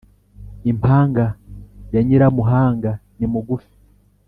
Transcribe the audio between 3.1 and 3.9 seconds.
ni mugufi